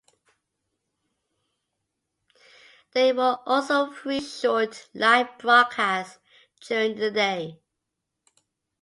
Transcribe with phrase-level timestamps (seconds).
[2.93, 6.17] There were also three short live broadcasts
[6.59, 7.59] during the day.